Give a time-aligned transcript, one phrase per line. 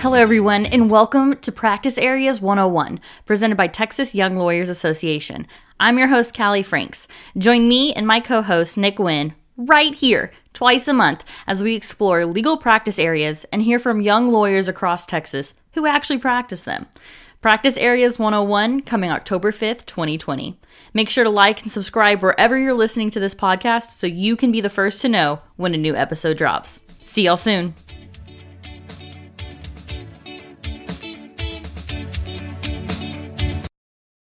[0.00, 5.44] Hello, everyone, and welcome to Practice Areas 101, presented by Texas Young Lawyers Association.
[5.80, 7.08] I'm your host, Callie Franks.
[7.36, 11.74] Join me and my co host, Nick Wynn, right here, twice a month, as we
[11.74, 16.86] explore legal practice areas and hear from young lawyers across Texas who actually practice them.
[17.40, 20.60] Practice Areas 101 coming October 5th, 2020.
[20.94, 24.52] Make sure to like and subscribe wherever you're listening to this podcast so you can
[24.52, 26.78] be the first to know when a new episode drops.
[27.00, 27.74] See y'all soon.